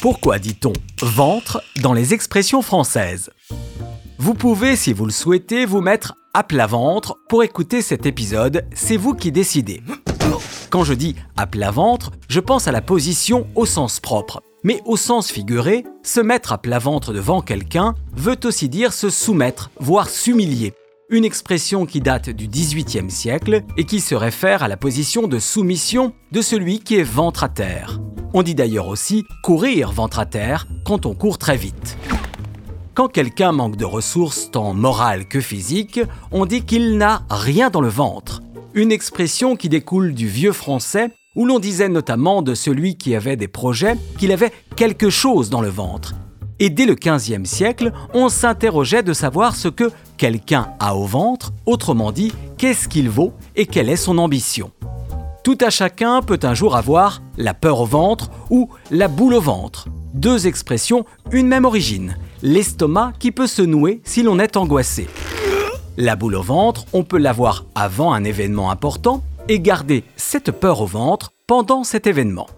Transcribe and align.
Pourquoi 0.00 0.38
dit-on 0.38 0.72
ventre 1.02 1.62
dans 1.82 1.92
les 1.92 2.14
expressions 2.14 2.62
françaises? 2.62 3.28
Vous 4.16 4.32
pouvez, 4.32 4.74
si 4.74 4.94
vous 4.94 5.04
le 5.04 5.12
souhaitez, 5.12 5.66
vous 5.66 5.82
mettre 5.82 6.14
à 6.32 6.42
plat 6.42 6.66
ventre 6.66 7.18
pour 7.28 7.42
écouter 7.42 7.82
cet 7.82 8.06
épisode, 8.06 8.64
c'est 8.72 8.96
vous 8.96 9.12
qui 9.12 9.30
décidez. 9.30 9.82
Quand 10.70 10.84
je 10.84 10.94
dis 10.94 11.16
à 11.36 11.46
plat 11.46 11.70
ventre, 11.70 12.12
je 12.30 12.40
pense 12.40 12.66
à 12.66 12.72
la 12.72 12.80
position 12.80 13.46
au 13.54 13.66
sens 13.66 14.00
propre. 14.00 14.40
Mais 14.64 14.80
au 14.86 14.96
sens 14.96 15.30
figuré, 15.30 15.84
se 16.02 16.20
mettre 16.20 16.54
à 16.54 16.58
plat 16.58 16.78
ventre 16.78 17.12
devant 17.12 17.42
quelqu'un 17.42 17.94
veut 18.14 18.38
aussi 18.44 18.70
dire 18.70 18.94
se 18.94 19.10
soumettre, 19.10 19.70
voire 19.80 20.08
s'humilier. 20.08 20.72
Une 21.12 21.24
expression 21.24 21.86
qui 21.86 22.00
date 22.00 22.30
du 22.30 22.46
XVIIIe 22.46 23.10
siècle 23.10 23.64
et 23.76 23.82
qui 23.82 23.98
se 23.98 24.14
réfère 24.14 24.62
à 24.62 24.68
la 24.68 24.76
position 24.76 25.26
de 25.26 25.40
soumission 25.40 26.12
de 26.30 26.40
celui 26.40 26.78
qui 26.78 26.98
est 26.98 27.02
ventre 27.02 27.42
à 27.42 27.48
terre. 27.48 28.00
On 28.32 28.44
dit 28.44 28.54
d'ailleurs 28.54 28.86
aussi 28.86 29.24
courir 29.42 29.90
ventre 29.90 30.20
à 30.20 30.26
terre 30.26 30.68
quand 30.86 31.06
on 31.06 31.16
court 31.16 31.36
très 31.36 31.56
vite. 31.56 31.98
Quand 32.94 33.08
quelqu'un 33.08 33.50
manque 33.50 33.74
de 33.74 33.84
ressources 33.84 34.52
tant 34.52 34.72
morales 34.72 35.26
que 35.26 35.40
physiques, 35.40 36.00
on 36.30 36.46
dit 36.46 36.62
qu'il 36.62 36.96
n'a 36.96 37.22
rien 37.28 37.70
dans 37.70 37.80
le 37.80 37.88
ventre. 37.88 38.40
Une 38.74 38.92
expression 38.92 39.56
qui 39.56 39.68
découle 39.68 40.14
du 40.14 40.28
vieux 40.28 40.52
français 40.52 41.10
où 41.34 41.44
l'on 41.44 41.58
disait 41.58 41.88
notamment 41.88 42.40
de 42.40 42.54
celui 42.54 42.96
qui 42.96 43.16
avait 43.16 43.36
des 43.36 43.48
projets 43.48 43.96
qu'il 44.16 44.30
avait 44.30 44.52
quelque 44.76 45.10
chose 45.10 45.50
dans 45.50 45.60
le 45.60 45.70
ventre. 45.70 46.14
Et 46.62 46.68
dès 46.68 46.84
le 46.84 46.94
XVe 46.94 47.46
siècle, 47.46 47.90
on 48.12 48.28
s'interrogeait 48.28 49.02
de 49.02 49.14
savoir 49.14 49.56
ce 49.56 49.68
que 49.68 49.90
quelqu'un 50.18 50.68
a 50.78 50.94
au 50.94 51.06
ventre, 51.06 51.52
autrement 51.64 52.12
dit, 52.12 52.32
qu'est-ce 52.58 52.86
qu'il 52.86 53.08
vaut 53.08 53.32
et 53.56 53.64
quelle 53.64 53.88
est 53.88 53.96
son 53.96 54.18
ambition. 54.18 54.70
Tout 55.42 55.56
à 55.62 55.70
chacun 55.70 56.20
peut 56.20 56.38
un 56.42 56.52
jour 56.52 56.76
avoir 56.76 57.22
la 57.38 57.54
peur 57.54 57.80
au 57.80 57.86
ventre 57.86 58.30
ou 58.50 58.68
la 58.90 59.08
boule 59.08 59.34
au 59.34 59.40
ventre. 59.40 59.88
Deux 60.12 60.46
expressions, 60.46 61.06
une 61.32 61.46
même 61.46 61.64
origine. 61.64 62.18
L'estomac 62.42 63.14
qui 63.18 63.32
peut 63.32 63.46
se 63.46 63.62
nouer 63.62 64.02
si 64.04 64.22
l'on 64.22 64.38
est 64.38 64.58
angoissé. 64.58 65.08
La 65.96 66.14
boule 66.14 66.34
au 66.34 66.42
ventre, 66.42 66.84
on 66.92 67.04
peut 67.04 67.18
l'avoir 67.18 67.64
avant 67.74 68.12
un 68.12 68.22
événement 68.22 68.70
important 68.70 69.22
et 69.48 69.60
garder 69.60 70.04
cette 70.16 70.50
peur 70.50 70.82
au 70.82 70.86
ventre 70.86 71.32
pendant 71.46 71.84
cet 71.84 72.06
événement. 72.06 72.48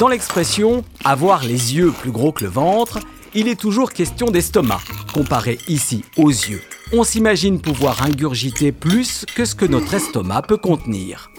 Dans 0.00 0.08
l'expression 0.08 0.82
avoir 1.04 1.44
les 1.44 1.76
yeux 1.76 1.92
plus 1.92 2.10
gros 2.10 2.32
que 2.32 2.42
le 2.42 2.50
ventre, 2.50 2.98
il 3.32 3.46
est 3.46 3.58
toujours 3.58 3.92
question 3.92 4.26
d'estomac, 4.26 4.80
comparé 5.12 5.58
ici 5.68 6.04
aux 6.16 6.30
yeux. 6.30 6.62
On 6.92 7.04
s'imagine 7.04 7.60
pouvoir 7.60 8.02
ingurgiter 8.02 8.72
plus 8.72 9.24
que 9.36 9.44
ce 9.44 9.54
que 9.54 9.64
notre 9.64 9.94
estomac 9.94 10.42
peut 10.42 10.56
contenir. 10.56 11.30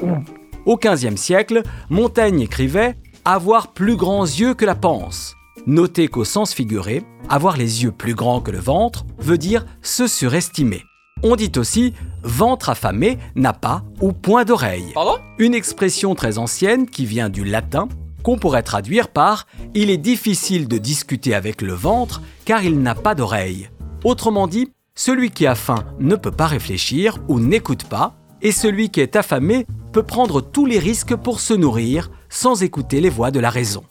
Au 0.66 0.78
XVe 0.78 1.18
siècle, 1.18 1.64
Montaigne 1.90 2.40
écrivait 2.42 2.96
Avoir 3.26 3.74
plus 3.74 3.98
grands 3.98 4.24
yeux 4.24 4.54
que 4.54 4.66
la 4.66 4.76
panse. 4.76 5.36
Notez 5.66 6.08
qu'au 6.08 6.24
sens 6.24 6.54
figuré, 6.54 7.04
avoir 7.28 7.58
les 7.58 7.84
yeux 7.84 7.92
plus 7.92 8.16
grands 8.16 8.40
que 8.40 8.52
le 8.52 8.60
ventre 8.60 9.06
veut 9.18 9.38
dire 9.38 9.66
se 9.82 10.08
surestimer. 10.08 10.84
On 11.24 11.36
dit 11.36 11.52
aussi 11.58 11.94
ventre 12.24 12.70
affamé 12.70 13.18
n'a 13.36 13.54
pas 13.54 13.84
ou 14.00 14.14
point 14.14 14.46
d'oreille. 14.46 14.94
Une 15.40 15.56
expression 15.56 16.16
très 16.16 16.38
ancienne 16.38 16.86
qui 16.86 17.06
vient 17.06 17.30
du 17.30 17.44
latin 17.44 17.90
qu'on 18.26 18.40
pourrait 18.40 18.64
traduire 18.64 19.10
par 19.10 19.46
il 19.76 19.92
est 19.92 19.98
difficile 19.98 20.68
de 20.68 20.80
discuter 20.80 21.36
avec 21.36 21.62
le 21.62 21.74
ventre 21.74 22.24
car 22.44 22.64
il 22.64 22.82
n'a 22.82 22.96
pas 22.96 23.14
d'oreille. 23.14 23.70
Autrement 24.04 24.48
dit, 24.48 24.72
celui 24.96 25.30
qui 25.30 25.46
a 25.46 25.54
faim 25.54 25.84
ne 26.00 26.16
peut 26.16 26.32
pas 26.32 26.48
réfléchir 26.48 27.20
ou 27.28 27.40
n'écoute 27.40 27.84
pas, 27.84 28.16
et 28.42 28.52
celui 28.52 28.90
qui 28.90 29.00
est 29.00 29.16
affamé 29.16 29.68
peut 29.92 30.02
prendre 30.02 30.42
tous 30.42 30.66
les 30.66 30.80
risques 30.80 31.16
pour 31.16 31.40
se 31.40 31.54
nourrir 31.54 32.10
sans 32.28 32.64
écouter 32.64 33.00
les 33.00 33.10
voix 33.10 33.30
de 33.30 33.40
la 33.40 33.52
raison. 33.52 33.84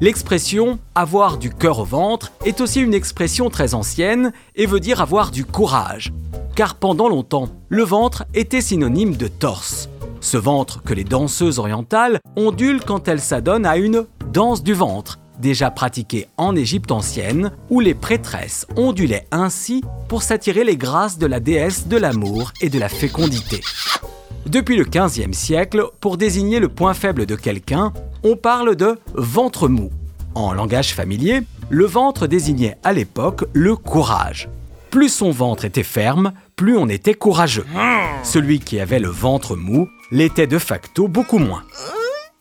L'expression 0.00 0.78
avoir 0.94 1.36
du 1.36 1.50
cœur 1.50 1.80
au 1.80 1.84
ventre 1.84 2.32
est 2.46 2.62
aussi 2.62 2.80
une 2.80 2.94
expression 2.94 3.50
très 3.50 3.74
ancienne 3.74 4.32
et 4.56 4.64
veut 4.64 4.80
dire 4.80 5.02
avoir 5.02 5.30
du 5.30 5.44
courage, 5.44 6.10
car 6.56 6.76
pendant 6.76 7.08
longtemps, 7.08 7.50
le 7.68 7.82
ventre 7.82 8.24
était 8.32 8.62
synonyme 8.62 9.16
de 9.16 9.28
torse. 9.28 9.87
Ce 10.30 10.36
ventre 10.36 10.82
que 10.82 10.92
les 10.92 11.04
danseuses 11.04 11.58
orientales 11.58 12.20
ondulent 12.36 12.84
quand 12.84 13.08
elles 13.08 13.22
s'adonnent 13.22 13.64
à 13.64 13.78
une 13.78 14.04
danse 14.30 14.62
du 14.62 14.74
ventre, 14.74 15.18
déjà 15.38 15.70
pratiquée 15.70 16.28
en 16.36 16.54
Égypte 16.54 16.92
ancienne, 16.92 17.50
où 17.70 17.80
les 17.80 17.94
prêtresses 17.94 18.66
ondulaient 18.76 19.26
ainsi 19.30 19.82
pour 20.06 20.22
s'attirer 20.22 20.64
les 20.64 20.76
grâces 20.76 21.16
de 21.16 21.24
la 21.24 21.40
déesse 21.40 21.88
de 21.88 21.96
l'amour 21.96 22.52
et 22.60 22.68
de 22.68 22.78
la 22.78 22.90
fécondité. 22.90 23.62
Depuis 24.44 24.76
le 24.76 24.84
XVe 24.84 25.32
siècle, 25.32 25.86
pour 25.98 26.18
désigner 26.18 26.60
le 26.60 26.68
point 26.68 26.92
faible 26.92 27.24
de 27.24 27.34
quelqu'un, 27.34 27.94
on 28.22 28.36
parle 28.36 28.76
de 28.76 28.98
ventre 29.14 29.66
mou. 29.66 29.88
En 30.34 30.52
langage 30.52 30.94
familier, 30.94 31.40
le 31.70 31.86
ventre 31.86 32.26
désignait 32.26 32.76
à 32.84 32.92
l'époque 32.92 33.46
le 33.54 33.76
courage. 33.76 34.50
Plus 34.90 35.08
son 35.08 35.30
ventre 35.30 35.64
était 35.64 35.82
ferme, 35.82 36.32
plus 36.56 36.76
on 36.76 36.88
était 36.88 37.14
courageux. 37.14 37.66
Celui 38.22 38.60
qui 38.60 38.80
avait 38.80 39.00
le 39.00 39.08
ventre 39.08 39.56
mou 39.56 39.88
l'était 40.10 40.46
de 40.46 40.58
facto 40.58 41.08
beaucoup 41.08 41.38
moins. 41.38 41.62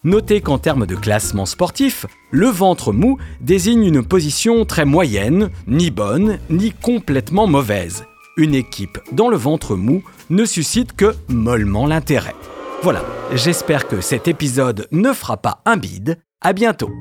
Notez 0.03 0.41
qu'en 0.41 0.57
termes 0.57 0.85
de 0.85 0.95
classement 0.95 1.45
sportif, 1.45 2.05
le 2.31 2.47
ventre 2.47 2.93
mou 2.93 3.17
désigne 3.41 3.83
une 3.83 4.05
position 4.05 4.63
très 4.65 4.85
moyenne, 4.85 5.49
ni 5.67 5.91
bonne, 5.91 6.39
ni 6.49 6.71
complètement 6.71 7.47
mauvaise 7.47 8.05
une 8.37 8.55
équipe 8.55 8.99
dans 9.11 9.27
le 9.27 9.35
ventre 9.35 9.75
mou 9.75 10.03
ne 10.29 10.45
suscite 10.45 10.95
que 10.95 11.13
mollement 11.27 11.87
l'intérêt. 11.87 12.35
Voilà, 12.83 13.03
j'espère 13.33 13.87
que 13.87 13.99
cet 13.99 14.27
épisode 14.27 14.87
ne 14.91 15.11
fera 15.11 15.37
pas 15.37 15.61
un 15.65 15.75
bide. 15.75 16.19
À 16.41 16.53
bientôt 16.53 16.91